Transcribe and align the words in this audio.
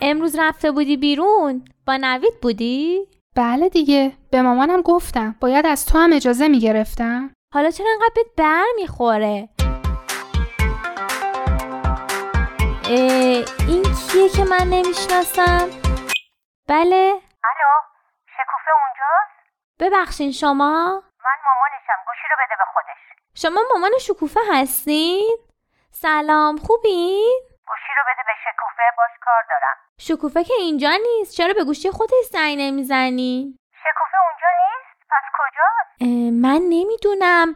امروز 0.00 0.38
رفته 0.38 0.70
بودی 0.70 0.96
بیرون؟ 0.96 1.64
با 1.86 1.96
نوید 2.00 2.40
بودی؟ 2.42 3.08
بله 3.36 3.68
دیگه. 3.68 4.12
به 4.30 4.42
مامانم 4.42 4.82
گفتم. 4.82 5.36
باید 5.40 5.66
از 5.66 5.86
تو 5.86 5.98
هم 5.98 6.12
اجازه 6.12 6.48
می‌گرفتم. 6.48 7.30
حالا 7.54 7.70
چرا 7.70 7.86
انقدر 7.92 8.12
بهت 8.14 8.26
بر 8.36 8.64
می‌خوره؟ 8.76 9.48
این 13.68 13.82
کیه 13.82 14.28
که 14.28 14.44
من 14.44 14.66
نمی‌شناسم؟ 14.70 15.68
بله. 16.68 17.20
الو 17.44 17.70
شکوفه 18.26 18.70
اونجاست؟ 18.80 19.38
ببخشین 19.80 20.32
شما؟ 20.32 20.84
من 21.24 21.38
مامانشم. 21.46 21.98
گوشی 22.06 22.26
رو 22.30 22.36
بده 22.44 22.54
به 22.58 22.64
خودش. 22.74 23.00
شما 23.34 23.60
مامان 23.74 23.90
شکوفه 24.00 24.40
هستین؟ 24.52 25.36
سلام 25.90 26.56
خوبین؟ 26.56 27.40
رو 27.98 28.04
بده 28.12 28.22
به 28.26 28.32
شکوفه 28.44 28.82
باش 28.98 29.10
کار 29.24 29.42
دارم. 29.50 29.76
شکوفه 29.98 30.44
که 30.44 30.54
اینجا 30.58 30.90
نیست. 31.02 31.36
چرا 31.36 31.52
به 31.54 31.64
گوشی 31.64 31.90
خودش 31.90 32.24
زنگ 32.32 32.58
نمی‌زنی؟ 32.58 33.58
شکوفه 33.72 34.16
اونجا 34.26 34.50
نیست؟ 34.62 34.98
پس 35.10 35.26
کجاست؟ 35.38 36.12
من 36.44 36.60
نمی‌دونم. 36.68 37.54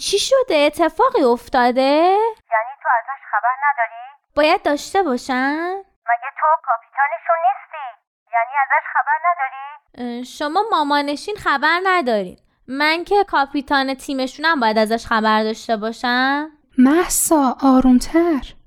چی 0.00 0.18
شده؟ 0.18 0.56
اتفاقی 0.56 1.22
افتاده؟ 1.22 2.16
یعنی 2.52 2.72
تو 2.82 2.88
ازش 2.98 3.22
خبر 3.30 3.54
نداری؟ 3.64 4.02
باید 4.36 4.62
داشته 4.62 5.02
باشن 5.02 5.76
مگه 6.10 6.30
تو 6.40 6.46
کاپیتانشون 6.66 7.36
نیستی؟ 7.46 7.86
یعنی 8.32 8.52
ازش 8.62 8.86
خبر 8.92 9.18
نداری؟ 9.26 10.24
شما 10.24 10.62
مامانشین 10.70 11.36
خبر 11.36 11.80
ندارین. 11.84 12.36
من 12.68 13.04
که 13.04 13.24
کاپیتان 13.24 13.94
تیمشونم 13.94 14.60
باید 14.60 14.78
ازش 14.78 15.06
خبر 15.06 15.42
داشته 15.42 15.76
باشم. 15.76 16.50
محسا 16.78 17.56
آرومتر. 17.62 18.59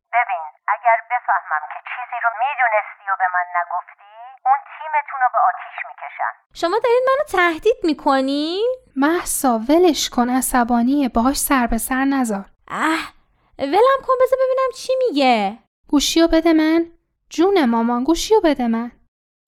اگر 0.68 0.98
بفهمم 1.12 1.64
که 1.74 1.80
چیزی 1.90 2.18
رو 2.24 2.30
می‌دونستی 2.44 3.06
و 3.12 3.16
به 3.20 3.28
من 3.34 3.48
نگفتی 3.60 4.14
اون 4.46 4.60
تیمتون 4.74 5.20
رو 5.22 5.30
به 5.34 5.40
آتیش 5.50 5.78
می‌کشن 5.90 6.32
شما 6.54 6.80
دارین 6.84 7.06
منو 7.10 7.26
تهدید 7.38 7.78
می‌کنی؟ 7.84 8.62
محسا 8.96 9.60
ولش 9.70 10.10
کن 10.10 10.30
عصبانیه. 10.30 11.10
باهاش 11.10 11.38
سر 11.38 11.68
به 11.68 11.78
سر 11.78 12.06
نذار 12.06 12.46
اه 12.68 13.14
ولم 13.60 14.00
کن 14.08 14.14
بذار 14.22 14.40
ببینم 14.44 14.72
چی 14.76 14.94
میگه. 15.08 15.58
گوشیو 15.90 16.28
بده 16.28 16.54
من. 16.54 16.86
جون 17.30 17.66
مامان 17.66 18.04
گوشیو 18.04 18.42
بده 18.44 18.68
من. 18.68 18.92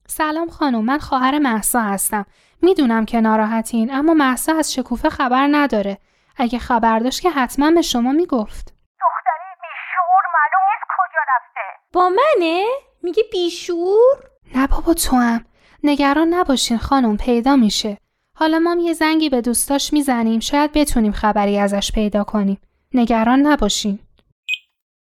سلام 0.07 0.49
خانم 0.49 0.85
من 0.85 0.99
خواهر 0.99 1.39
محسا 1.39 1.79
هستم. 1.79 2.25
می‌دونم 2.61 3.05
که 3.05 3.21
ناراحتین 3.21 3.93
اما 3.93 4.13
محسا 4.13 4.53
از 4.59 4.73
شکوفه 4.73 5.09
خبر 5.09 5.47
نداره. 5.51 5.97
اگه 6.37 6.59
خبر 6.59 6.99
داشت 6.99 7.21
که 7.21 7.29
حتما 7.29 7.71
به 7.71 7.81
شما 7.81 8.11
می‌گفت 8.11 8.65
دختری 9.01 9.51
بیشعور 9.61 10.23
معلوم 10.35 10.65
نیست 10.71 10.85
کجا 10.97 11.21
رفته 11.33 11.61
با 11.95 12.09
منه؟ 12.09 12.65
میگه 13.03 13.23
بیشعور 13.31 14.29
نه 14.55 14.67
بابا 14.67 14.93
تو 14.93 15.15
هم. 15.15 15.45
نگران 15.83 16.33
نباشین 16.33 16.77
خانم 16.77 17.17
پیدا 17.17 17.55
میشه. 17.55 17.97
حالا 18.37 18.59
ما 18.59 18.75
یه 18.81 18.93
زنگی 18.93 19.29
به 19.29 19.41
دوستاش 19.41 19.93
می‌زنیم. 19.93 20.39
شاید 20.39 20.71
بتونیم 20.71 21.11
خبری 21.11 21.59
ازش 21.59 21.91
پیدا 21.91 22.23
کنیم. 22.23 22.61
نگران 22.93 23.39
نباشین. 23.39 23.99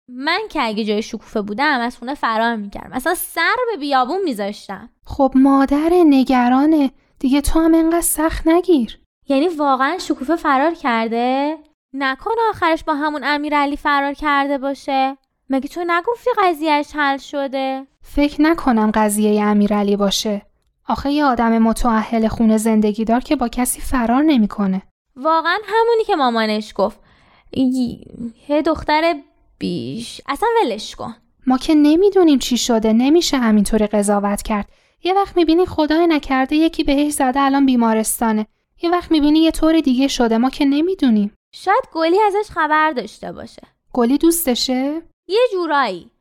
من 0.07 0.39
که 0.49 0.61
اگه 0.63 0.85
جای 0.85 1.01
شکوفه 1.01 1.41
بودم 1.41 1.79
از 1.79 1.97
خونه 1.97 2.13
فرار 2.15 2.55
می‌کردم. 2.55 2.93
اصلا 2.93 3.15
سر 3.15 3.55
به 3.71 3.77
بیابون 3.79 4.21
میذاشتم. 4.23 4.89
خب 5.05 5.31
مادر 5.35 5.89
نگرانه. 6.05 6.91
دیگه 7.19 7.41
تو 7.41 7.59
هم 7.59 7.75
انقدر 7.75 8.01
سخت 8.01 8.47
نگیر. 8.47 8.99
یعنی 9.27 9.47
واقعا 9.47 9.97
شکوفه 9.97 10.35
فرار 10.35 10.73
کرده؟ 10.73 11.57
نکنه 11.93 12.41
آخرش 12.49 12.83
با 12.83 12.93
همون 12.95 13.23
امیرعلی 13.23 13.77
فرار 13.77 14.13
کرده 14.13 14.57
باشه. 14.57 15.17
مگه 15.49 15.67
تو 15.67 15.83
نگفتی 15.87 16.29
قضیهش 16.43 16.87
حل 16.93 17.17
شده؟ 17.17 17.87
فکر 18.01 18.41
نکنم 18.41 18.91
قضیه 18.93 19.43
امیرعلی 19.43 19.95
باشه. 19.95 20.41
آخه 20.87 21.11
یه 21.11 21.25
آدم 21.25 21.57
متعهل 21.57 22.27
خونه 22.27 22.57
زندگی 22.57 23.05
دار 23.05 23.19
که 23.19 23.35
با 23.35 23.47
کسی 23.47 23.81
فرار 23.81 24.23
نمی‌کنه. 24.23 24.81
واقعا 25.15 25.57
همونی 25.65 26.03
که 26.03 26.15
مامانش 26.15 26.73
گفت. 26.75 26.99
یه 28.49 28.61
دختر 28.65 29.15
بیش. 29.59 30.21
اصلا 30.27 30.49
ولش 30.63 30.95
کن. 30.95 31.15
ما 31.47 31.57
که 31.57 31.75
نمی‌دونیم 31.75 32.39
چی 32.39 32.57
شده 32.57 32.93
نمیشه 32.93 33.37
همینطوری 33.37 33.87
قضاوت 33.87 34.41
کرد. 34.41 34.65
یه 35.03 35.13
وقت 35.13 35.37
می‌بینی 35.37 35.65
خدای 35.65 36.07
نکرده 36.07 36.55
یکی 36.55 36.83
بهش 36.83 37.11
زده 37.13 37.39
الان 37.39 37.65
بیمارستانه. 37.65 38.47
یه 38.81 38.89
وقت 38.89 39.11
می‌بینی 39.11 39.39
یه 39.39 39.51
طور 39.51 39.79
دیگه 39.79 40.07
شده 40.07 40.37
ما 40.37 40.49
که 40.49 40.65
نمی‌دونیم. 40.65 41.33
شاید 41.51 41.83
گلی 41.93 42.17
ازش 42.21 42.51
خبر 42.51 42.91
داشته 42.91 43.31
باشه. 43.31 43.61
گلی 43.93 44.17
دوستشه؟ 44.17 45.01
یه 45.29 45.41
جورایی. 45.51 46.11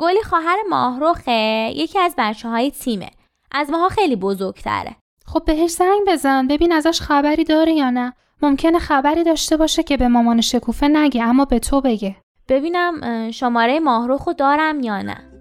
گلی 0.00 0.22
خواهر 0.22 0.56
ماهروخه 0.70 1.72
یکی 1.74 1.98
از 1.98 2.14
بچه 2.18 2.48
های 2.48 2.70
تیمه. 2.70 3.10
از 3.52 3.70
ماها 3.70 3.88
خیلی 3.88 4.16
بزرگتره. 4.16 4.96
خب 5.26 5.44
بهش 5.44 5.70
زنگ 5.70 6.08
بزن. 6.08 6.46
ببین 6.46 6.72
ازش 6.72 7.00
خبری 7.00 7.44
داره 7.44 7.72
یا 7.72 7.90
نه. 7.90 8.12
ممکنه 8.42 8.78
خبری 8.78 9.24
داشته 9.24 9.56
باشه 9.56 9.82
که 9.82 9.96
به 9.96 10.08
مامان 10.08 10.40
شکوفه 10.40 10.88
نگه 10.88 11.22
اما 11.22 11.44
به 11.44 11.58
تو 11.58 11.80
بگه. 11.80 12.16
ببینم 12.48 13.30
شماره 13.30 13.80
ماهروخو 13.80 14.32
دارم 14.32 14.80
یا 14.80 15.02
نه. 15.02 15.31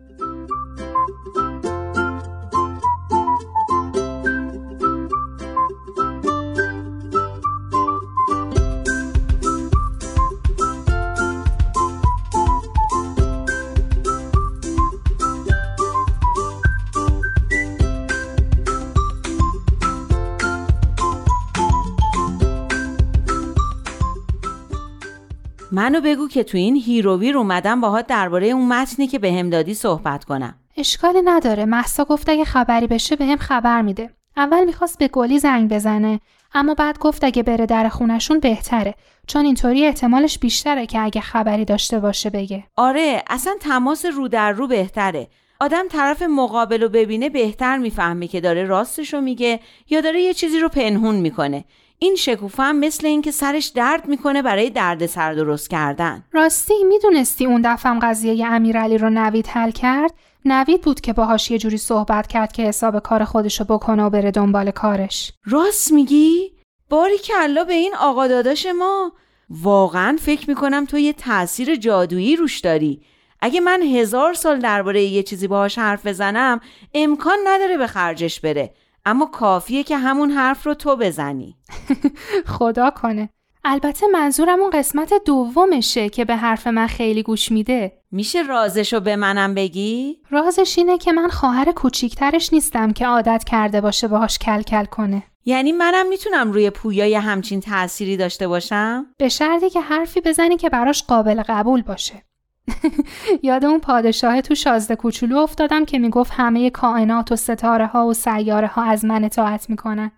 منو 25.81 26.01
بگو 26.01 26.27
که 26.27 26.43
تو 26.43 26.57
این 26.57 26.75
هیروویر 26.75 27.37
اومدم 27.37 27.81
باهات 27.81 28.07
درباره 28.07 28.47
اون 28.47 28.67
متنی 28.67 29.07
که 29.07 29.19
بهم 29.19 29.49
دادی 29.49 29.73
صحبت 29.73 30.23
کنم. 30.23 30.55
اشکالی 30.77 31.21
نداره. 31.21 31.65
محسا 31.65 32.05
گفت 32.05 32.29
اگه 32.29 32.45
خبری 32.45 32.87
بشه 32.87 33.15
بهم 33.15 33.37
خبر 33.37 33.81
میده. 33.81 34.09
اول 34.37 34.65
می‌خواست 34.65 34.99
به 34.99 35.07
گلی 35.07 35.39
زنگ 35.39 35.69
بزنه 35.69 36.19
اما 36.53 36.73
بعد 36.73 36.99
گفت 36.99 37.23
اگه 37.23 37.43
بره 37.43 37.65
در 37.65 37.89
خونشون 37.89 38.39
بهتره. 38.39 38.95
چون 39.27 39.45
اینطوری 39.45 39.85
احتمالش 39.85 40.39
بیشتره 40.39 40.85
که 40.85 41.01
اگه 41.01 41.21
خبری 41.21 41.65
داشته 41.65 41.99
باشه 41.99 42.29
بگه. 42.29 42.63
آره 42.77 43.23
اصلا 43.29 43.53
تماس 43.59 44.05
رو 44.05 44.27
در 44.27 44.51
رو 44.51 44.67
بهتره. 44.67 45.27
آدم 45.59 45.87
طرف 45.87 46.21
مقابل 46.21 46.81
رو 46.81 46.89
ببینه 46.89 47.29
بهتر 47.29 47.77
می‌فهمه 47.77 48.27
که 48.27 48.41
داره 48.41 48.63
راستشو 48.63 49.21
میگه 49.21 49.59
یا 49.89 50.01
داره 50.01 50.21
یه 50.21 50.33
چیزی 50.33 50.59
رو 50.59 50.69
پنهون 50.69 51.15
می‌کنه. 51.15 51.65
این 52.03 52.15
شکوفه 52.15 52.63
هم 52.63 52.79
مثل 52.79 53.07
اینکه 53.07 53.31
سرش 53.31 53.67
درد 53.67 54.07
می‌کنه 54.07 54.41
برای 54.41 54.69
درد 54.69 55.05
سر 55.05 55.33
درست 55.33 55.69
کردن. 55.69 56.23
راستی 56.31 56.83
می‌دونستی 56.83 57.45
اون 57.45 57.61
دفعه 57.65 57.91
امیرعلی 57.91 58.45
امیرعلی 58.45 58.97
رو 58.97 59.09
نوید 59.09 59.47
حل 59.47 59.71
کرد؟ 59.71 60.13
نوید 60.45 60.81
بود 60.81 61.01
که 61.01 61.13
باهاش 61.13 61.51
یه 61.51 61.57
جوری 61.57 61.77
صحبت 61.77 62.27
کرد 62.27 62.51
که 62.51 62.63
حساب 62.63 62.99
کار 62.99 63.23
خودشو 63.23 63.63
بکنه 63.63 64.03
و 64.03 64.09
بره 64.09 64.31
دنبال 64.31 64.71
کارش. 64.71 65.33
راست 65.45 65.91
میگی؟ 65.91 66.51
باری 66.89 67.17
کلا 67.17 67.63
به 67.63 67.73
این 67.73 67.95
آقا 67.99 68.27
داداش 68.27 68.65
ما. 68.65 69.11
واقعا 69.49 70.17
فکر 70.21 70.49
می‌کنم 70.49 70.85
تو 70.85 70.97
یه 70.97 71.13
تاثیر 71.13 71.75
جادویی 71.75 72.35
روش 72.35 72.59
داری. 72.59 73.01
اگه 73.41 73.59
من 73.59 73.81
هزار 73.81 74.33
سال 74.33 74.59
درباره 74.59 75.03
یه 75.03 75.23
چیزی 75.23 75.47
باهاش 75.47 75.77
حرف 75.77 76.07
بزنم 76.07 76.59
امکان 76.93 77.37
نداره 77.47 77.77
به 77.77 77.87
خرجش 77.87 78.39
بره. 78.39 78.73
اما 79.05 79.25
کافیه 79.25 79.83
که 79.83 79.97
همون 79.97 80.31
حرف 80.31 80.65
رو 80.65 80.73
تو 80.73 80.95
بزنی. 80.95 81.57
خدا 82.57 82.89
کنه. 82.89 83.29
البته 83.63 84.07
منظورم 84.07 84.59
اون 84.59 84.69
قسمت 84.69 85.13
دومشه 85.25 86.09
که 86.09 86.25
به 86.25 86.35
حرف 86.35 86.67
من 86.67 86.87
خیلی 86.87 87.23
گوش 87.23 87.51
میده. 87.51 88.01
میشه 88.11 88.41
رازشو 88.41 88.99
به 88.99 89.15
منم 89.15 89.53
بگی؟ 89.53 90.21
رازش 90.29 90.77
اینه 90.77 90.97
که 90.97 91.11
من 91.11 91.27
خواهر 91.27 91.71
کوچیکترش 91.71 92.53
نیستم 92.53 92.93
که 92.93 93.07
عادت 93.07 93.43
کرده 93.43 93.81
باشه 93.81 94.07
باهاش 94.07 94.37
کل 94.37 94.61
کل 94.61 94.85
کنه. 94.85 95.23
یعنی 95.45 95.71
منم 95.71 96.07
می‌تونم 96.07 96.51
روی 96.51 96.69
پویای 96.69 97.15
همچین 97.15 97.59
تأثیری 97.59 98.17
داشته 98.17 98.47
باشم؟ 98.47 99.05
به 99.17 99.29
شرطی 99.29 99.69
که 99.69 99.81
حرفی 99.81 100.21
بزنی 100.21 100.57
که 100.57 100.69
براش 100.69 101.03
قابل 101.03 101.43
قبول 101.47 101.81
باشه. 101.81 102.23
یاد 103.43 103.65
اون 103.65 103.79
پادشاه 103.79 104.41
تو 104.41 104.55
شازده 104.55 104.95
کوچولو 104.95 105.37
افتادم 105.37 105.85
که 105.85 105.99
می‌گفت 105.99 106.31
همه 106.35 106.69
کائنات 106.69 107.31
و 107.31 107.35
ستاره 107.35 107.85
ها 107.85 108.07
و 108.07 108.13
سیاره 108.13 108.67
ها 108.67 108.83
از 108.83 109.05
من 109.05 109.23
اطاعت 109.23 109.69
می‌کنن. 109.69 110.11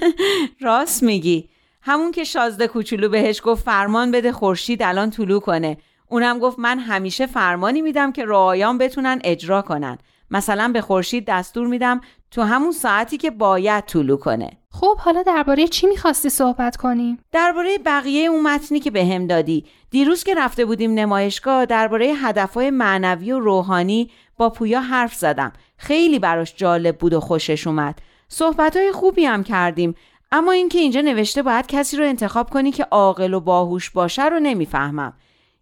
راست 0.60 1.02
میگی. 1.02 1.48
همون 1.82 2.12
که 2.12 2.24
شازده 2.24 2.68
کوچولو 2.68 3.08
بهش 3.08 3.40
گفت 3.44 3.64
فرمان 3.64 4.10
بده 4.10 4.32
خورشید 4.32 4.82
الان 4.82 5.10
طلوع 5.10 5.40
کنه. 5.40 5.76
اونم 6.08 6.38
گفت 6.38 6.58
من 6.58 6.78
همیشه 6.78 7.26
فرمانی 7.26 7.82
میدم 7.82 8.12
که 8.12 8.24
رعایان 8.24 8.78
بتونن 8.78 9.20
اجرا 9.24 9.62
کنن. 9.62 9.98
مثلا 10.30 10.68
به 10.72 10.80
خورشید 10.80 11.24
دستور 11.28 11.66
میدم 11.66 12.00
تو 12.30 12.42
همون 12.42 12.72
ساعتی 12.72 13.16
که 13.16 13.30
باید 13.30 13.84
طلوع 13.84 14.18
کنه. 14.18 14.50
خب 14.80 14.98
حالا 14.98 15.22
درباره 15.22 15.68
چی 15.68 15.86
می‌خواستی 15.86 16.28
صحبت 16.28 16.76
کنیم؟ 16.76 17.18
درباره 17.32 17.78
بقیه 17.78 18.28
اون 18.28 18.42
متنی 18.42 18.80
که 18.80 18.90
بهم 18.90 19.26
به 19.26 19.34
دادی. 19.34 19.64
دیروز 19.90 20.24
که 20.24 20.34
رفته 20.34 20.64
بودیم 20.64 20.94
نمایشگاه 20.94 21.66
درباره 21.66 22.06
هدفهای 22.06 22.70
معنوی 22.70 23.32
و 23.32 23.40
روحانی 23.40 24.10
با 24.36 24.50
پویا 24.50 24.80
حرف 24.80 25.14
زدم. 25.14 25.52
خیلی 25.76 26.18
براش 26.18 26.54
جالب 26.56 26.98
بود 26.98 27.14
و 27.14 27.20
خوشش 27.20 27.66
اومد. 27.66 27.98
صحبتهای 28.28 28.92
خوبی 28.92 29.24
هم 29.24 29.44
کردیم 29.44 29.94
اما 30.32 30.52
اینکه 30.52 30.78
اینجا 30.78 31.00
نوشته 31.00 31.42
باید 31.42 31.66
کسی 31.66 31.96
رو 31.96 32.04
انتخاب 32.04 32.50
کنی 32.50 32.72
که 32.72 32.84
عاقل 32.84 33.34
و 33.34 33.40
باهوش 33.40 33.90
باشه 33.90 34.24
رو 34.24 34.40
نمی‌فهمم. 34.40 35.12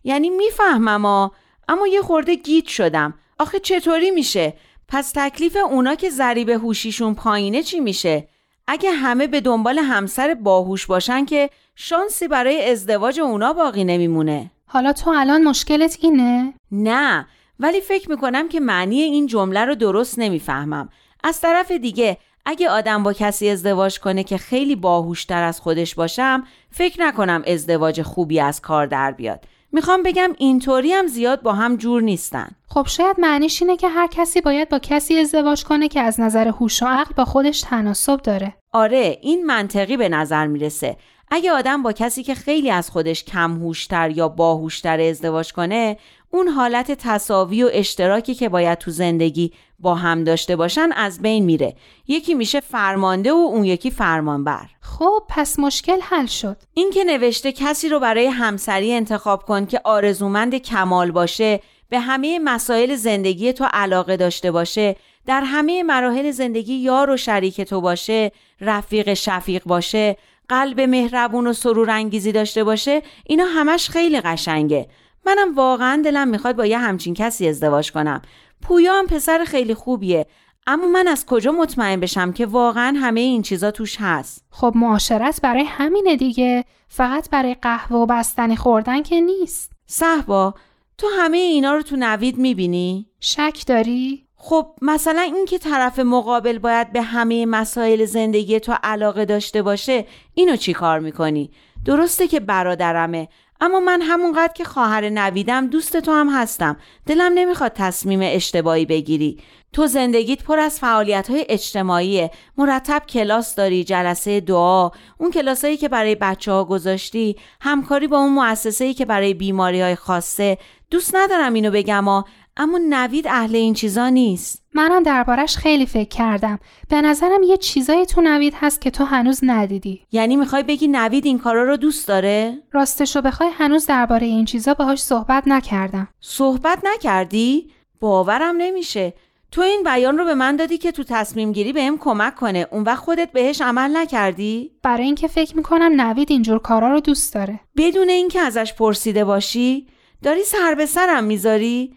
یعنی 0.05 0.31
می‌فهمم 0.31 1.31
اما 1.69 1.87
یه 1.89 2.01
خورده 2.01 2.35
گیت 2.35 2.67
شدم. 2.67 3.15
آخه 3.39 3.59
چطوری 3.59 4.11
میشه؟ 4.11 4.55
پس 4.89 5.13
تکلیف 5.15 5.57
اونا 5.57 5.95
که 5.95 6.11
ذریب 6.11 6.49
هوشیشون 6.49 7.15
پایینه 7.15 7.63
چی 7.63 7.81
میشه؟ 7.81 8.29
اگه 8.67 8.91
همه 8.91 9.27
به 9.27 9.41
دنبال 9.41 9.79
همسر 9.79 10.35
باهوش 10.35 10.87
باشن 10.87 11.25
که 11.25 11.51
شانسی 11.77 12.29
برای 12.29 12.71
ازدواج 12.71 13.21
اونا 13.21 13.53
باقی 13.53 13.85
نمیمونه. 13.85 14.51
حالا 14.67 14.93
تو 14.93 15.11
الان 15.11 15.45
مشکلت 15.45 15.99
اینه؟ 16.01 16.55
نه 16.73 17.27
ولی 17.61 17.81
فکر 17.81 18.11
می‌کنم 18.11 18.49
که 18.49 18.61
معنی 18.61 19.03
این 19.03 19.27
جمله 19.27 19.65
رو 19.65 19.75
درست 19.75 20.19
نمی‌فهمم. 20.19 20.89
از 21.25 21.41
طرف 21.41 21.71
دیگه 21.71 22.19
اگه 22.47 22.71
آدم 22.71 23.03
با 23.03 23.13
کسی 23.13 23.49
ازدواج 23.49 24.01
کنه 24.01 24.25
که 24.25 24.39
خیلی 24.39 24.77
باهوشتر 24.77 25.43
از 25.43 25.61
خودش 25.61 25.95
باشم 25.95 26.45
فکر 26.71 27.01
نکنم 27.01 27.43
ازدواج 27.47 28.03
خوبی 28.03 28.41
از 28.41 28.61
کار 28.61 28.87
در 28.87 29.13
بیاد. 29.13 29.45
می‌خوام 29.75 30.03
بگم 30.03 30.35
اینطوری 30.39 30.93
هم 30.93 31.07
زیاد 31.07 31.43
با 31.43 31.53
هم 31.53 31.77
جور 31.77 32.03
نیستن. 32.03 32.49
خب 32.69 32.87
شاید 32.89 33.21
معنیش 33.21 33.63
اینه 33.63 33.77
که 33.77 33.89
هر 33.89 34.07
کسی 34.07 34.41
باید 34.41 34.69
با 34.69 34.79
کسی 34.79 35.19
ازدواج 35.19 35.65
کنه 35.65 35.89
که 35.89 36.01
از 36.01 36.21
نظر 36.21 36.49
هوش 36.49 36.83
و 36.83 36.87
عقل 36.87 37.13
با 37.17 37.25
خودش 37.25 37.61
تناسب 37.61 38.23
داره. 38.23 38.55
آره 38.73 39.19
این 39.23 39.47
منطقی 39.47 39.97
به 39.97 40.09
نظر 40.09 40.47
می‌رسه. 40.47 40.97
اگه 41.31 41.53
آدم 41.53 41.83
با 41.83 41.93
کسی 41.93 42.23
که 42.23 42.35
خیلی 42.35 42.71
از 42.71 42.91
خودش 42.91 43.25
کم 43.25 43.53
هوشتر 43.53 44.11
یا 44.11 44.29
باهوشتر 44.29 45.01
ازدواج 45.01 45.53
کنه 45.53 45.97
اون 46.31 46.49
حالت 46.49 46.93
تصاوی 46.93 47.63
و 47.63 47.71
اشتراکی 47.73 48.35
که 48.35 48.49
باید 48.49 48.79
تو 48.79 48.91
زندگی 48.91 49.53
با 49.85 49.95
هم 49.95 50.25
داشته 50.25 50.57
باشن 50.57 50.91
از 50.97 51.23
بین 51.23 51.45
میره. 51.45 51.75
یکی 52.09 52.35
میشه 52.35 52.61
فرمانده 52.61 53.33
و 53.33 53.37
اون 53.37 53.65
یکی 53.65 53.91
فرمانبر. 53.91 54.67
خب 54.81 55.23
پس 55.29 55.59
مشکل 55.59 56.01
حل 56.03 56.27
شد. 56.27 56.57
این 56.75 56.91
که 56.91 57.05
نوشته 57.05 57.53
کسی 57.53 57.89
رو 57.89 58.01
برای 58.01 58.27
همسری 58.27 58.93
انتخاب 58.93 59.43
کن 59.43 59.67
که 59.67 59.81
آرزومند 59.85 60.55
کمال 60.55 61.11
باشه 61.11 61.61
به 61.89 62.01
همه 62.01 62.39
مسائل 62.39 62.95
زندگی 62.95 63.53
تو 63.53 63.65
علاقه 63.73 64.17
داشته 64.17 64.51
باشه 64.51 64.97
در 65.27 65.41
همه 65.41 65.83
مراحل 65.83 66.31
زندگی 66.31 66.75
یار 66.75 67.11
و 67.11 67.17
شریک 67.17 67.61
تو 67.61 67.81
باشه 67.81 68.33
رفیق 68.61 69.15
شفیق 69.15 69.63
باشه 69.65 70.17
قلب 70.49 70.81
مهربون 70.81 71.47
و 71.47 71.53
سرور 71.53 71.91
انگیزی 71.91 72.33
داشته 72.33 72.65
باشه 72.65 73.03
اینا 73.27 73.45
همش 73.45 73.89
خیلی 73.89 74.21
قشنگه. 74.21 74.89
منم 75.27 75.55
واقعا 75.55 76.03
دلم 76.05 76.29
می‌خواد 76.29 76.57
با 76.57 76.67
یه 76.67 76.79
همچین 76.79 77.15
کسی 77.15 77.49
ازدواج 77.49 77.93
کنم. 77.93 78.23
پویا 78.65 78.99
هم 78.99 79.07
پسر 79.07 79.45
خیلی 79.45 79.75
خوبیه 79.75 80.27
اما 80.67 80.87
من 80.87 81.09
از 81.09 81.27
کجا 81.27 81.53
مطمئن 81.53 82.01
بشم 82.01 82.33
که 82.33 82.47
واقعا 82.47 82.97
همه 83.01 83.21
این 83.21 83.43
چیزا 83.43 83.71
توش 83.71 83.97
هست 84.01 84.45
خب 84.51 84.73
معاشرت 84.77 85.41
برای 85.43 85.65
همینه 85.65 86.17
دیگه 86.17 86.65
فقط 86.89 87.31
برای 87.31 87.55
قهوه 87.55 87.97
و 87.97 88.07
بستنی 88.07 88.57
خوردن 88.57 89.03
که 89.03 89.21
نیست 89.21 89.73
صحبا 89.87 90.55
تو 90.99 91.07
همه 91.19 91.37
اینا 91.37 91.75
رو 91.75 91.83
تو 91.83 91.97
نوید 91.99 92.39
می‌بینی؟ 92.39 93.07
شک 93.21 93.65
داری؟ 93.67 94.27
خب 94.37 94.67
مثلا 94.83 95.21
اینکه 95.21 95.59
طرف 95.59 95.99
مقابل 95.99 96.59
باید 96.59 96.93
به 96.93 97.03
همه 97.03 97.47
مسائل 97.47 98.05
زندگی 98.05 98.61
تو 98.61 98.75
علاقه 98.83 99.25
داشته 99.25 99.63
باشه 99.63 100.07
اینو 100.35 100.57
چی 100.57 100.73
کار 100.73 100.99
می‌کنی؟ 100.99 101.51
درسته 101.85 102.29
که 102.29 102.41
برادرمه 102.41 103.29
اما 103.61 103.81
من 103.81 104.03
همونقدر 104.03 104.53
که 104.53 104.65
خواهر 104.65 105.09
نویدم 105.09 105.67
دوست 105.67 105.97
تو 105.97 106.13
هم 106.13 106.29
هستم. 106.29 106.77
دلم 107.07 107.33
نمی‌خواد 107.35 107.73
تصمیم 107.75 108.21
اشتباهی 108.23 108.87
بگیری. 108.87 109.39
تو 109.73 109.87
زندگیت 109.87 110.45
پر 110.45 110.59
از 110.59 110.81
فعالیت 110.81 111.31
های 111.31 111.47
اجتماعیه. 111.49 112.31
مرتب 112.57 113.03
کلاس 113.09 113.55
داری 113.55 113.85
جلسه 113.85 114.41
دعا 114.41 114.91
اون 115.19 115.31
کلاسایی 115.31 115.77
که 115.77 115.89
برای 115.89 116.15
بچه 116.15 116.53
ها 116.53 116.65
گذاشتی 116.65 117.37
همکاری 117.61 118.07
با 118.07 118.19
اون 118.19 118.33
مؤسسه‌ای 118.33 118.95
که 118.95 119.05
برای 119.05 119.35
بیماری 119.35 119.81
های 119.81 119.95
خاصه. 119.95 120.59
دوست 120.91 121.17
ندارم 121.17 121.55
اینو 121.55 121.71
بگم 121.71 122.09
اما 122.57 122.81
نوید 122.89 123.27
اهل 123.29 123.57
این 123.57 123.75
چیزا 123.75 124.09
نیست. 124.09 124.64
منم 124.75 125.03
دربارش 125.03 125.57
خیلی 125.57 125.87
فکر 125.87 126.09
کردم. 126.09 126.59
به 126.89 127.01
نظرم 127.01 127.43
یه 127.43 127.57
چیزایی 127.57 128.07
تو 128.07 128.21
نوید 128.21 128.55
هست 128.57 128.81
که 128.81 128.91
تو 128.91 129.05
هنوز 129.05 129.41
ندیدی. 129.43 130.07
یعنی 130.13 130.37
می‌خوای 130.37 130.63
بگی 130.63 130.89
نوید 130.89 131.27
این 131.27 131.39
کارا 131.39 131.65
رو 131.65 131.77
دوست 131.77 132.09
داره؟ 132.09 132.59
راستشو 132.73 133.21
بخوای 133.21 133.51
هنوز 133.53 133.87
درباره 133.87 134.27
این 134.27 134.45
چیزا 134.45 134.75
باهاش 134.75 135.03
صحبت 135.03 135.43
نکردم. 135.47 136.09
صحبت 136.21 136.79
نکردی؟ 136.85 137.71
باورم 138.01 138.55
نمیشه. 138.59 139.15
تو 139.51 139.61
این 139.61 139.83
بیان 139.83 140.19
رو 140.19 140.25
به 140.25 140.35
من 140.35 140.57
دادی 140.57 140.79
که 140.79 140.93
تو 140.93 141.05
تصمیم 141.05 141.53
گیری 141.53 141.73
بهم 141.73 141.99
کمک 141.99 142.35
کنه. 142.35 142.67
اون 142.71 142.83
وقت 142.83 142.99
خودت 142.99 143.33
بهش 143.33 143.61
عمل 143.61 143.97
نکردی؟ 143.97 144.71
برای 144.83 145.05
اینکه 145.05 145.29
فکر 145.29 145.57
می‌کنم 145.57 146.01
نوید 146.01 146.31
اینجور 146.31 146.59
کارا 146.59 146.93
رو 146.93 147.01
دوست 147.01 147.35
داره. 147.35 147.61
بدون 147.77 148.09
اینکه 148.09 148.41
ازش 148.41 148.75
پرسیده 148.75 149.25
باشی 149.25 149.87
داری 150.23 150.43
سر 150.45 150.75
به 150.75 150.87
سرم 150.87 151.25
می‌ذاری؟ 151.25 151.95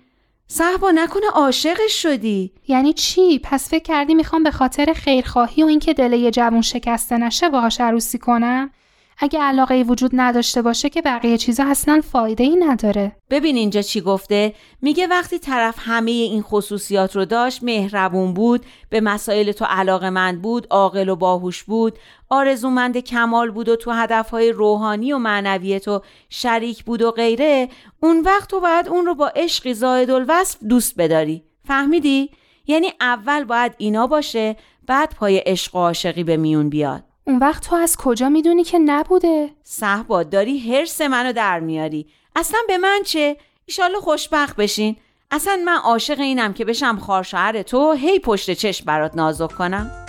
صحبا 0.47 0.91
نکنه 0.91 1.29
عاشقش 1.33 2.01
شدی. 2.01 2.51
یعنی 2.67 2.93
چی؟ 2.93 3.39
پس 3.39 3.69
فکر 3.69 3.83
کردی 3.83 4.15
می‌خوام 4.15 4.43
به 4.43 4.51
خاطر 4.51 4.93
خیرخواهی 4.93 5.63
و 5.63 5.65
اینکه 5.65 5.93
دل 5.93 6.13
یه 6.13 6.31
جوون 6.31 6.61
شکسته 6.61 7.17
نشه 7.17 7.49
باهاش 7.49 7.81
عروسی 7.81 8.17
کنم؟ 8.17 8.71
اگه 9.19 9.39
علاقه 9.39 9.83
وجود 9.87 10.11
نداشته 10.13 10.61
باشه 10.61 10.89
که 10.89 11.01
بقیه 11.01 11.37
چیزا 11.37 11.63
اصلا 11.65 12.01
فایده 12.11 12.43
ای 12.43 12.55
نداره. 12.55 13.15
ببین 13.29 13.55
اینجا 13.55 13.81
چی 13.81 14.01
گفته؟ 14.01 14.53
میگه 14.81 15.07
وقتی 15.07 15.39
طرف 15.39 15.75
همه 15.79 16.11
این 16.11 16.41
خصوصیات 16.41 17.15
رو 17.15 17.25
داشت 17.25 17.63
مهربون 17.63 18.33
بود 18.33 18.65
به 18.89 19.01
مسائل 19.01 19.51
تو 19.51 19.65
علاقه 19.65 20.09
مند 20.09 20.41
بود 20.41 20.67
عاقل 20.69 21.09
و 21.09 21.15
باهوش 21.15 21.63
بود 21.63 21.99
آرزومند 22.29 22.97
کمال 22.97 23.51
بود 23.51 23.69
و 23.69 23.75
تو 23.75 23.91
هدفهای 23.91 24.51
روحانی 24.51 25.13
و 25.13 25.17
معنوی 25.17 25.79
تو 25.79 26.01
شریک 26.29 26.83
بود 26.83 27.01
و 27.01 27.11
غیره 27.11 27.69
اون 27.99 28.21
وقت 28.21 28.49
تو 28.49 28.59
باید 28.59 28.87
اون 28.87 29.05
رو 29.05 29.15
با 29.15 29.27
عشقی 29.27 29.73
زاید 29.73 30.11
الوصف 30.11 30.57
دوست 30.69 30.95
بداری. 30.97 31.43
فهمیدی؟ 31.67 32.29
یعنی 32.67 32.91
اول 33.01 33.43
باید 33.43 33.75
اینا 33.77 34.07
باشه 34.07 34.55
بعد 34.87 35.15
پای 35.15 35.37
عشق 35.37 35.75
و 35.75 35.79
عاشقی 35.79 36.23
به 36.23 36.37
میون 36.37 36.69
بیاد. 36.69 37.06
اون 37.27 37.37
وقت 37.37 37.63
تو 37.63 37.75
از 37.75 37.97
کجا 37.97 38.29
می‌دونی 38.29 38.63
که 38.63 38.79
نبوده؟ 38.79 39.49
صحبا 39.63 40.23
داری 40.23 40.59
حرس 40.59 41.01
منو 41.01 41.33
در 41.33 41.59
میاری 41.59 42.05
اصلا 42.35 42.59
به 42.67 42.77
من 42.77 43.01
چه؟ 43.05 43.37
ایشالا 43.65 43.99
خوشبخت 43.99 44.55
بشین 44.55 44.95
اصلا 45.31 45.61
من 45.65 45.77
عاشق 45.77 46.19
اینم 46.19 46.53
که 46.53 46.65
بشم 46.65 46.97
خارشهر 46.97 47.61
تو 47.61 47.91
هی 47.91 48.19
پشت 48.19 48.51
چشم 48.51 48.85
برات 48.85 49.15
نازک 49.15 49.51
کنم 49.51 50.06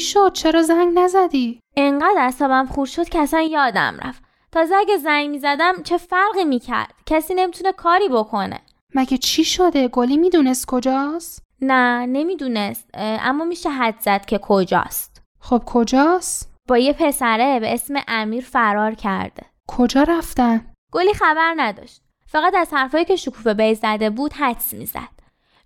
شد؟ 0.00 0.32
چرا 0.32 0.62
زنگ 0.62 0.98
نزدی؟ 0.98 1.60
انقدر 1.76 2.18
اعصابم 2.18 2.66
خورد 2.66 2.90
شد 2.90 3.08
که 3.08 3.18
اصلا 3.18 3.40
یادم 3.40 3.96
رفت. 4.02 4.22
تازه 4.52 4.74
اگه 4.74 4.96
زنگ 4.96 5.30
می‌زدم 5.30 5.82
چه 5.82 5.96
فرقی 5.96 6.44
می‌کرد؟ 6.44 6.94
کسی 7.06 7.34
نمی‌تونه 7.34 7.72
کاری 7.72 8.08
بکنه. 8.08 8.60
مگه 8.94 9.18
چی 9.18 9.44
شده؟ 9.44 9.88
گلی 9.88 10.16
می‌دونست 10.16 10.66
کجاست؟ 10.66 11.42
نه 11.60 12.06
نمی‌دونست. 12.06 12.90
اما 12.94 13.44
میشه 13.44 13.70
حد 13.70 14.00
زد 14.00 14.24
که 14.24 14.38
کجاست. 14.38 15.22
خب 15.40 15.62
کجاست؟ 15.66 16.54
با 16.68 16.78
یه 16.78 16.92
پسره 16.92 17.60
به 17.60 17.74
اسم 17.74 17.94
امیر 18.08 18.44
فرار 18.44 18.94
کرده. 18.94 19.42
کجا 19.68 20.02
رفتن؟ 20.02 20.72
گلی 20.92 21.14
خبر 21.14 21.54
نداشت. 21.56 22.00
فقط 22.26 22.54
از 22.54 22.68
حرفایی 22.72 23.04
که 23.04 23.16
شکوفه 23.16 23.54
بی 23.54 23.74
زده 23.74 24.10
بود 24.10 24.32
حدس 24.32 24.74
می‌زد. 24.74 25.13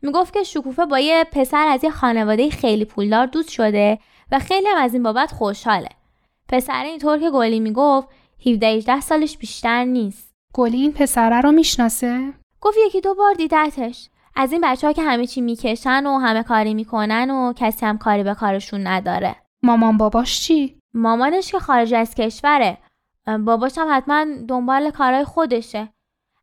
می‌گفت 0.03 0.33
که 0.33 0.43
شکوفه 0.43 0.87
با 0.87 0.99
یه 0.99 1.25
پسر 1.33 1.67
از 1.67 1.85
یه 1.85 1.91
خانواده 1.91 2.51
خیلی 2.51 2.85
پولدار 2.85 3.27
دوست 3.27 3.49
شده 3.49 3.99
و 4.33 4.39
خیلی 4.39 4.69
هم 4.69 4.79
از 4.83 4.95
این 4.95 5.03
بابت 5.03 5.33
خوشحاله. 5.33 5.89
پسر 6.49 6.85
اینطور 6.85 7.19
که 7.19 7.31
گلی 7.31 7.61
می‌گفت 7.61 8.09
17 8.47 8.67
18 8.67 9.01
سالش 9.01 9.37
بیشتر 9.37 9.85
نیست. 9.85 10.33
گلی 10.55 10.81
این 10.81 10.93
پسره 10.93 11.41
رو 11.41 11.53
می‌شناسه؟ 11.53 12.33
گفت 12.61 12.77
یکی 12.87 13.01
دو 13.01 13.15
بار 13.15 13.35
دیدتش. 13.35 14.09
از 14.37 14.53
این 14.53 14.61
بچه 14.65 14.87
ها 14.87 14.93
که 14.93 15.03
همه 15.03 15.27
چی 15.27 15.41
می‌کشن 15.41 16.07
و 16.07 16.19
همه 16.19 16.43
کاری 16.43 16.75
می‌کنن 16.75 17.31
و 17.31 17.53
کسی 17.53 17.87
هم 17.87 17.99
کاری 17.99 18.23
به 18.23 18.35
کارشون 18.35 18.87
نداره. 18.87 19.37
مامان 19.63 19.97
باباش 19.97 20.41
چی؟ 20.41 20.79
مامانش 20.95 21.53
که 21.53 21.59
خارج 21.59 21.95
از 21.95 22.15
کشوره. 22.15 22.79
باباش 23.41 23.79
هم 23.79 23.89
حتما 23.91 24.27
دنبال 24.49 24.91
کارهای 24.91 25.25
خودشه. 25.25 25.89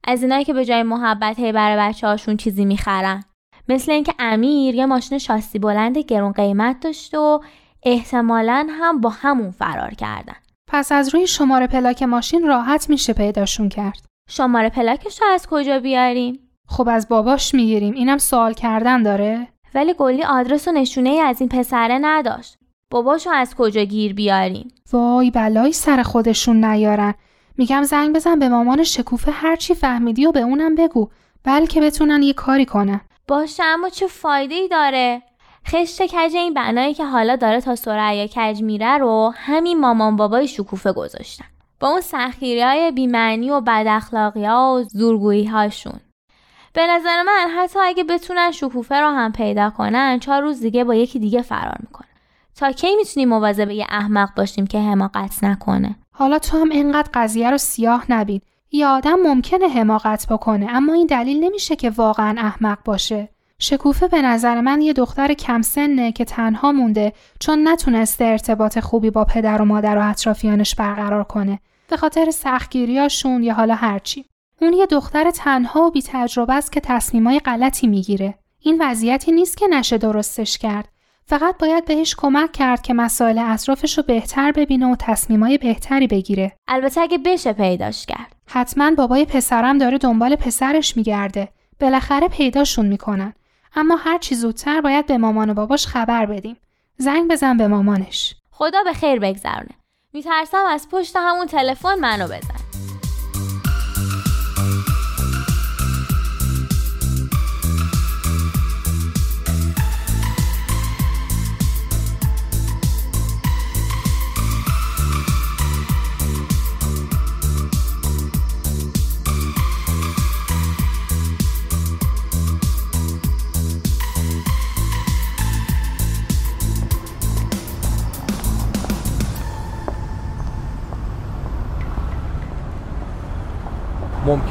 از 0.03 0.23
اینایی 0.23 0.45
که 0.45 0.53
به 0.53 0.65
جای 0.65 0.83
محبت 0.83 1.39
هی 1.39 1.51
برای 1.51 1.77
بچه 1.77 2.07
هاشون 2.07 2.37
چیزی 2.37 2.65
می‌خرن. 2.65 3.23
مثل 3.69 3.91
اینکه 3.91 4.13
امیر 4.19 4.75
یه 4.75 4.85
ماشین 4.85 5.17
شاسی 5.17 5.59
بلند 5.59 5.97
گرون 5.97 6.31
قیمت 6.31 6.79
داشت 6.79 7.13
و 7.13 7.41
احتمالا 7.83 8.67
هم 8.69 9.01
با 9.01 9.09
همون 9.09 9.51
فرار 9.51 9.93
کردن. 9.93 10.35
پس 10.67 10.91
از 10.91 11.15
روی 11.15 11.27
شماره 11.27 11.67
پلاک 11.67 12.03
ماشین 12.03 12.47
راحت 12.47 12.89
میشه 12.89 13.13
پیداشون 13.13 13.69
کرد. 13.69 14.05
شماره 14.29 14.69
پلاکش 14.69 15.21
رو 15.21 15.27
از 15.27 15.47
کجا 15.47 15.79
بیاریم؟ 15.79 16.39
خب 16.67 16.89
از 16.89 17.07
باباش 17.09 17.53
می‌گیریم 17.53 17.93
اینم 17.93 18.17
سوال 18.17 18.53
کردن 18.53 19.03
داره؟ 19.03 19.47
ولی 19.75 19.93
گلی 19.97 20.23
آدرس 20.23 20.67
و 20.67 20.71
نشونه 20.71 21.09
ای 21.09 21.19
از 21.19 21.39
این 21.39 21.49
پسره 21.49 21.97
نداشت. 22.01 22.57
باباشو 22.91 23.29
از 23.29 23.55
کجا 23.55 23.83
گیر 23.83 24.13
بیاریم؟ 24.13 24.67
وای 24.93 25.31
بلایی 25.31 25.73
سر 25.73 26.03
خودشون 26.03 26.65
نیارن. 26.65 27.13
میگم 27.57 27.83
زنگ 27.83 28.15
بزن 28.15 28.39
به 28.39 28.49
مامان 28.49 28.83
شکوفه 28.83 29.31
هرچی 29.31 29.73
فهمیدی 29.73 30.25
و 30.25 30.31
به 30.31 30.39
اونم 30.39 30.75
بگو 30.75 31.09
بلکه 31.43 31.81
بتونن 31.81 32.23
یه 32.23 32.33
کاری 32.33 32.65
کنن. 32.65 33.01
باشه 33.27 33.63
اما 33.63 33.89
چه 33.89 34.07
فایده 34.07 34.55
ای 34.55 34.67
داره؟ 34.67 35.21
خشت 35.67 36.01
کج 36.01 36.35
این 36.35 36.53
بنایی 36.53 36.93
که 36.93 37.05
حالا 37.05 37.35
داره 37.35 37.61
تا 37.61 37.75
سرعیا 37.75 38.27
کج 38.27 38.61
میره 38.61 38.97
رو 38.97 39.33
همین 39.35 39.79
مامان 39.79 40.15
بابای 40.15 40.47
شکوفه 40.47 40.93
گذاشتن. 40.93 41.45
با 41.79 41.87
اون 41.87 42.01
سخیری 42.01 42.61
های 42.61 42.91
بیمعنی 42.91 43.49
و 43.49 43.61
بد 43.61 43.87
ها 44.35 44.75
و 44.75 44.83
زورگویی 44.83 45.45
هاشون. 45.45 45.99
به 46.73 46.87
نظر 46.87 47.23
من 47.23 47.49
حتی 47.57 47.79
اگه 47.79 48.03
بتونن 48.03 48.51
شکوفه 48.51 48.95
رو 48.95 49.07
هم 49.07 49.31
پیدا 49.31 49.69
کنن 49.69 50.19
چهار 50.19 50.41
روز 50.41 50.59
دیگه 50.59 50.83
با 50.83 50.95
یکی 50.95 51.19
دیگه 51.19 51.41
فرار 51.41 51.77
می‌کنن. 51.79 52.07
تا 52.55 52.71
کی 52.71 52.95
می‌تونیم 52.95 53.29
مواظب 53.29 53.69
یه 53.69 53.85
احمق 53.89 54.29
باشیم 54.35 54.67
که 54.67 54.79
حماقت 54.79 55.43
نکنه؟ 55.43 55.95
حالا 56.11 56.39
تو 56.39 56.57
هم 56.57 56.69
اینقدر 56.69 57.09
قضیه 57.13 57.51
رو 57.51 57.57
سیاه 57.57 58.05
نبین. 58.09 58.41
یه 58.75 58.87
آدم 58.87 59.19
ممکنه 59.23 59.67
حماقت 59.67 60.27
بکنه 60.29 60.67
اما 60.69 60.93
این 60.93 61.07
دلیل 61.07 61.43
نمیشه 61.43 61.75
که 61.75 61.89
واقعا 61.89 62.35
احمق 62.37 62.77
باشه. 62.85 63.29
شکوفه 63.59 64.07
به 64.07 64.21
نظر 64.21 64.61
من 64.61 64.81
یه 64.81 64.93
دختر 64.93 65.33
کم 65.33 65.61
سنه 65.61 66.11
که 66.11 66.25
تنها 66.25 66.71
مونده 66.71 67.13
چون 67.39 67.67
نتونسته 67.67 68.25
ارتباط 68.25 68.79
خوبی 68.79 69.09
با 69.09 69.25
پدر 69.25 69.61
و 69.61 69.65
مادر 69.65 69.97
و 69.97 70.09
اطرافیانش 70.09 70.75
برقرار 70.75 71.23
کنه. 71.23 71.59
به 71.89 71.97
خاطر 71.97 72.31
سختگیریاشون 72.31 73.43
یا 73.43 73.53
حالا 73.53 73.75
هرچی. 73.75 74.25
اون 74.61 74.73
یه 74.73 74.85
دختر 74.85 75.31
تنها 75.31 75.81
و 75.81 75.91
بی 75.91 76.01
تجربه 76.01 76.53
است 76.53 76.71
که 76.71 76.79
تصمیمای 76.79 77.39
غلطی 77.39 77.87
می‌گیره. 77.87 78.35
این 78.59 78.81
وضعیتی 78.81 79.31
نیست 79.31 79.57
که 79.57 79.67
نشه 79.67 79.97
درستش 79.97 80.57
کرد. 80.57 80.87
فقط 81.27 81.57
باید 81.57 81.85
بهش 81.85 82.15
کمک 82.17 82.51
کرد 82.51 82.81
که 82.81 82.93
مسائل 82.93 83.39
اطرافش 83.39 83.97
رو 83.97 84.03
بهتر 84.03 84.51
ببینه 84.51 84.91
و 84.91 84.95
تصمیمای 84.99 85.57
بهتری 85.57 86.07
بگیره. 86.07 86.51
البته 86.67 87.01
اگه 87.01 87.17
بشه 87.17 87.53
پیداش 87.53 88.05
کرد. 88.05 88.35
حتما 88.47 88.91
بابای 88.91 89.25
پسرم 89.25 89.77
داره 89.77 89.97
دنبال 89.97 90.35
پسرش 90.35 90.97
میگرده. 90.97 91.49
بالاخره 91.79 92.27
پیداشون 92.27 92.85
می‌کنن. 92.85 93.33
اما 93.75 93.95
هر 93.95 94.17
چی 94.17 94.35
زودتر 94.35 94.81
باید 94.81 95.05
به 95.05 95.17
مامان 95.17 95.49
و 95.49 95.53
باباش 95.53 95.87
خبر 95.87 96.25
بدیم. 96.25 96.57
زنگ 96.97 97.31
بزن 97.31 97.57
به 97.57 97.67
مامانش. 97.67 98.35
خدا 98.51 98.83
به 98.83 98.93
خیر 98.93 99.19
بگذرونه. 99.19 99.75
میترسم 100.13 100.65
از 100.69 100.87
پشت 100.91 101.15
همون 101.15 101.47
تلفن 101.47 101.99
منو 101.99 102.25
بزن. 102.25 102.94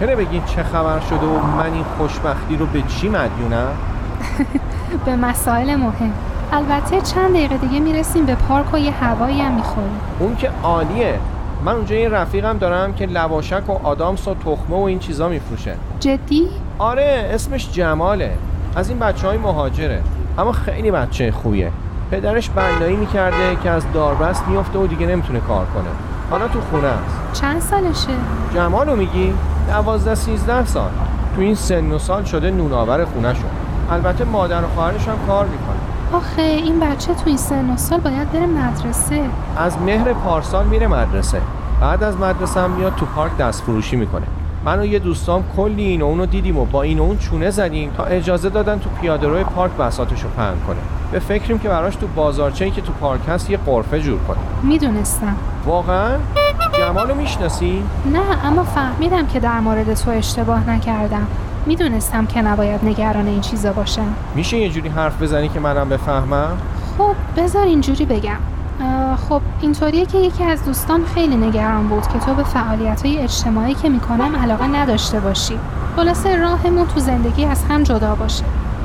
ممکنه 0.05 0.25
بگین 0.25 0.45
چه 0.45 0.63
خبر 0.63 1.01
شده 1.01 1.27
و 1.27 1.47
من 1.57 1.73
این 1.73 1.85
خوشبختی 1.99 2.57
رو 2.57 2.67
به 2.67 2.83
چی 2.83 3.09
مدیونم؟ 3.09 3.69
به 5.07 5.17
مسائل 5.17 5.77
مهم. 5.77 6.13
البته 6.53 7.01
چند 7.01 7.31
دقیقه 7.31 7.57
دیگه 7.57 7.81
می‌رسیم 7.81 8.27
به 8.27 8.35
پارک 8.35 8.75
و 8.75 8.79
یه 8.79 8.91
هوایی 8.91 9.41
هم 9.41 9.55
می‌خوریم. 9.55 10.01
اون 10.19 10.37
که 10.37 10.51
عالیه. 10.63 11.19
من 11.65 11.73
اونجا 11.73 11.97
یه 11.97 12.09
رفیقم 12.09 12.59
دارم 12.59 12.95
که 12.95 13.07
لواشک 13.07 13.71
و 13.71 13.73
آدامس 13.73 14.29
و 14.29 14.35
تخمه 14.35 14.77
و 14.77 14.83
این 14.83 14.99
چیزا 14.99 15.29
میفروشه. 15.29 15.75
جدی؟ 16.01 16.49
آره 16.79 17.31
اسمش 17.35 17.73
جماله. 17.73 18.33
از 18.77 18.89
این 18.89 18.99
بچه 18.99 19.27
های 19.27 19.39
مهاجره. 19.39 20.03
اما 20.39 20.53
خیلی 20.53 20.91
بچه 20.91 21.33
خوبیه. 21.33 21.71
پدرش 22.11 22.51
بنایی 22.51 22.97
می‌کرده 22.97 23.57
که 23.63 23.71
از 23.71 23.93
داربست 23.93 24.49
میفته 24.49 24.79
و 24.79 24.87
دیگه 24.87 25.07
نمی‌تونه 25.07 25.41
کار 25.41 25.67
کنه. 25.75 25.91
حالا 26.31 26.49
تو 26.49 26.61
خونه 26.61 26.87
است. 26.87 27.41
چند 27.41 27.61
سالشه؟ 27.61 28.13
جمالو 28.55 28.97
میگی؟ 28.97 29.35
دوازده 29.69 30.15
سیزده 30.15 30.67
سال. 30.67 30.91
تو 31.37 31.41
این 31.41 31.55
سن 31.55 31.93
و 31.93 31.99
سال 31.99 32.25
شده 32.25 32.51
نونآور 32.51 33.05
خونه 33.05 33.35
شد. 33.35 33.41
البته 33.91 34.25
مادر 34.25 34.65
و 34.65 34.69
خواهرش 34.75 35.09
هم 35.09 35.17
کار 35.27 35.47
می‌کنه 35.47 35.77
آخه 36.13 36.43
این 36.43 36.81
بچه 36.81 37.15
تو 37.15 37.23
این 37.27 37.37
سن 37.37 37.71
و 37.71 37.77
سال 37.77 38.01
باید 38.01 38.33
بره 38.33 38.47
مدرسه. 38.47 39.21
از 39.57 39.79
مهر 39.79 40.13
پارسال 40.13 40.67
میره 40.67 40.87
مدرسه. 40.87 41.41
بعد 41.81 42.03
از 42.03 42.17
مدرسه 42.17 42.61
هم 42.61 42.71
میاد 42.71 42.95
تو 42.95 43.07
پارک 43.07 43.37
دست 43.37 43.63
فروشی 43.63 43.97
می‌کنه. 43.97 44.27
من 44.65 44.79
و 44.79 44.85
یه 44.85 44.99
دوستام 44.99 45.45
کلی 45.57 45.85
این 45.85 46.03
و 46.03 46.05
اونو 46.05 46.27
دیدیم 46.27 46.59
و 46.59 46.65
با 46.65 46.83
این 46.83 46.99
و 46.99 47.03
اون 47.03 47.19
چونه 47.19 47.51
زدیم 47.51 47.91
تا 47.97 48.05
اجازه 48.05 48.49
دادن 48.49 48.79
تو 48.79 48.91
پیاده 49.01 49.29
روی 49.29 49.45
پارک 49.45 49.73
بساتشو 49.73 50.29
پهن 50.29 50.55
کنه. 50.67 50.77
به 51.13 51.19
فکریم 51.19 51.59
که 51.59 51.69
براش 51.69 51.97
تو 51.97 52.07
بازارچه‌ای 52.07 52.71
که 52.71 52.81
تو 52.81 52.93
پارک 52.93 53.21
هست 53.29 53.51
یه 53.51 53.59
قرفه 53.67 54.01
جور 54.01 54.19
کنه. 54.19 54.39
می‌دونستم. 54.63 55.37
واقعا؟ 55.67 56.17
جمالو 56.85 57.15
می‌شناسی؟ 57.15 57.83
نه 58.13 58.47
اما 58.47 58.63
فهمیدم 58.63 59.27
که 59.27 59.41
در 59.41 59.61
مورد 59.61 59.95
تو 59.95 60.11
اشتباه 60.11 60.71
نکردم. 60.71 61.27
می‌دونستم 61.67 62.27
که 62.27 62.43
نباید 62.43 62.85
نگران 62.85 63.27
این 63.27 63.41
چیزا 63.41 63.73
باشم. 63.73 64.15
میشه 64.35 64.57
یه 64.57 64.69
جوری 64.69 64.89
حرف 64.89 65.23
بزنی 65.23 65.49
که 65.49 65.61
منم 65.61 65.89
بفهمم؟ 65.89 66.57
خب 66.99 67.15
بذار 67.37 67.67
اینجوری 67.67 68.05
بگم. 68.05 68.37
خب 69.29 69.41
اینطوریه 69.61 70.07
که 70.07 70.19
یکی 70.19 70.45
از 70.45 70.65
دوستان 70.65 71.05
خیلی 71.05 71.37
نگران 71.37 71.89
بود 71.89 72.07
که 72.07 72.19
تو 72.19 72.35
به 72.35 72.43
فعالیت 72.43 73.07
های 73.07 73.19
اجتماعی 73.19 73.75
که 73.75 73.89
می‌کنم 73.89 74.37
علاقه 74.37 74.67
نداشته 74.67 75.21
باشی. 75.21 75.59
خلاصه 75.97 76.37
راهمون 76.37 76.87
تو 76.87 77.01
زندگی 77.01 77.45
از 77.45 77.65
هم 77.65 77.83
جدا 77.83 78.15
باشه. 78.15 78.45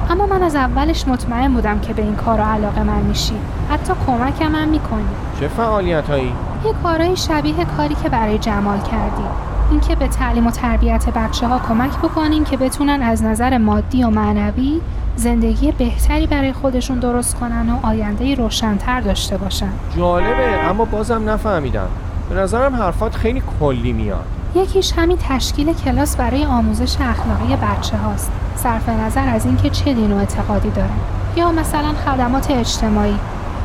اما 0.09 0.25
من 0.25 0.43
از 0.43 0.55
اولش 0.55 1.07
مطمئن 1.07 1.53
بودم 1.53 1.79
که 1.79 1.93
به 1.93 2.01
این 2.01 2.15
کار 2.15 2.41
علاقه 2.41 2.83
من 2.83 3.01
میشی. 3.01 3.35
حتی 3.69 3.93
کمکم 4.07 4.55
هم 4.55 4.67
می‌کنی. 4.67 5.07
چه 5.39 5.47
فعالیت 5.47 6.09
هایی؟ 6.09 6.33
یه 6.65 6.73
کارهای 6.83 7.15
شبیه 7.17 7.65
کاری 7.77 7.95
که 7.95 8.09
برای 8.09 8.37
جمال 8.37 8.79
کردی. 8.79 9.23
اینکه 9.71 9.95
به 9.95 10.07
تعلیم 10.07 10.47
و 10.47 10.51
تربیت 10.51 11.09
بچه 11.09 11.47
ها 11.47 11.59
کمک 11.59 11.97
بکنیم 11.97 12.43
که 12.43 12.57
بتونن 12.57 13.01
از 13.01 13.23
نظر 13.23 13.57
مادی 13.57 14.03
و 14.03 14.09
معنوی 14.09 14.81
زندگی 15.15 15.71
بهتری 15.71 16.27
برای 16.27 16.53
خودشون 16.53 16.99
درست 16.99 17.35
کنن 17.35 17.69
و 17.69 17.85
آینده 17.87 18.35
روشنتر 18.35 19.01
داشته 19.01 19.37
باشن. 19.37 19.69
جالبه 19.97 20.69
اما 20.69 20.85
بازم 20.85 21.29
نفهمیدم. 21.29 21.87
به 22.29 22.35
نظرم 22.35 22.75
حرفات 22.75 23.15
خیلی 23.15 23.43
کلی 23.59 23.93
میاد. 23.93 24.25
یکیش 24.55 24.93
همین 24.97 25.17
تشکیل 25.29 25.73
کلاس 25.73 26.15
برای 26.15 26.45
آموزش 26.45 26.95
اخلاقی 27.01 27.55
بچه 27.55 27.97
هاست 27.97 28.31
صرف 28.55 28.89
نظر 28.89 29.27
از 29.27 29.45
اینکه 29.45 29.69
چه 29.69 29.93
دین 29.93 30.13
و 30.13 30.17
اعتقادی 30.17 30.69
دارن 30.69 30.99
یا 31.35 31.51
مثلا 31.51 31.93
خدمات 32.05 32.51
اجتماعی. 32.51 33.15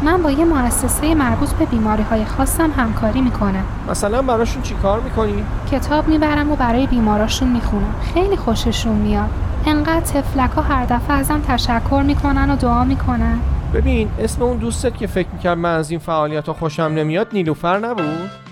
من 0.02 0.22
با 0.22 0.30
یه 0.30 0.44
مؤسسه 0.44 1.14
مربوط 1.14 1.50
به 1.50 1.64
بیماری 1.64 2.02
های 2.02 2.24
خاصم 2.24 2.70
همکاری 2.70 3.20
می‌کنم 3.20 3.64
مثلا 3.90 4.22
براشون 4.22 4.62
چیکار 4.62 5.00
می‌کنی؟ 5.00 5.44
کتاب 5.70 6.08
می‌برم 6.08 6.52
و 6.52 6.56
برای 6.56 6.86
بیماراشون 6.86 7.48
می‌خونم 7.48 7.94
خیلی 8.14 8.36
خوششون 8.36 8.96
میاد 8.96 9.30
انقدر 9.66 10.00
تفلک 10.00 10.50
ها 10.50 10.62
هر 10.62 10.84
دفعه 10.84 11.16
ازم 11.16 11.40
تشکر 11.40 12.02
می‌کنن 12.06 12.50
و 12.50 12.56
دعا 12.56 12.84
می‌کنن 12.84 13.38
ببین 13.74 14.08
اسم 14.18 14.42
اون 14.42 14.56
دوستت 14.56 14.96
که 14.96 15.06
فکر 15.06 15.28
می‌کرد 15.32 15.58
من 15.58 15.74
از 15.74 15.90
این 15.90 16.00
فعالیت 16.00 16.46
ها 16.46 16.52
خوشم 16.52 16.82
نمیاد 16.82 17.28
نیلوفر 17.32 17.78
نبود؟ 17.78 18.43